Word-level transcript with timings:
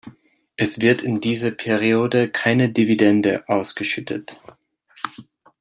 Es 0.55 0.81
wird 0.81 1.03
in 1.03 1.21
dieser 1.21 1.51
Periode 1.51 2.27
keine 2.27 2.69
Dividende 2.69 3.47
ausgeschüttet. 3.47 4.35